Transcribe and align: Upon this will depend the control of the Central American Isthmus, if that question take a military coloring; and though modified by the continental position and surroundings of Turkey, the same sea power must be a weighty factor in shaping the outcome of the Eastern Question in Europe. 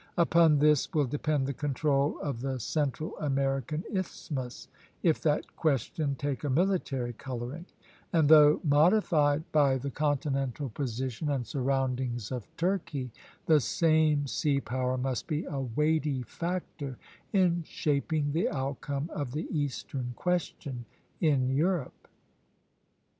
Upon 0.17 0.57
this 0.57 0.91
will 0.95 1.05
depend 1.05 1.45
the 1.45 1.53
control 1.53 2.19
of 2.21 2.41
the 2.41 2.59
Central 2.59 3.15
American 3.19 3.83
Isthmus, 3.93 4.67
if 5.03 5.21
that 5.21 5.55
question 5.55 6.15
take 6.15 6.43
a 6.43 6.49
military 6.49 7.13
coloring; 7.13 7.67
and 8.11 8.27
though 8.27 8.59
modified 8.63 9.43
by 9.51 9.77
the 9.77 9.91
continental 9.91 10.69
position 10.69 11.29
and 11.29 11.45
surroundings 11.45 12.31
of 12.31 12.47
Turkey, 12.57 13.11
the 13.45 13.59
same 13.59 14.25
sea 14.25 14.59
power 14.59 14.97
must 14.97 15.27
be 15.27 15.45
a 15.45 15.59
weighty 15.59 16.23
factor 16.23 16.97
in 17.31 17.61
shaping 17.61 18.31
the 18.31 18.49
outcome 18.49 19.07
of 19.13 19.33
the 19.33 19.45
Eastern 19.55 20.13
Question 20.15 20.85
in 21.19 21.47
Europe. 21.51 22.07